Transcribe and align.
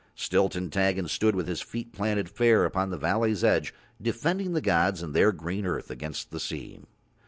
Still 0.15 0.49
Tintaggon 0.49 1.07
stood 1.07 1.35
with 1.35 1.47
his 1.47 1.61
feet 1.61 1.93
planted 1.93 2.27
fair 2.27 2.65
upon 2.65 2.89
the 2.89 2.97
valley's 2.97 3.43
edge 3.43 3.71
defending 4.01 4.53
the 4.53 4.59
gods 4.59 5.03
and 5.03 5.13
Their 5.13 5.31
green 5.31 5.63
earth 5.67 5.91
against 5.91 6.31
the 6.31 6.39
sea. 6.39 6.79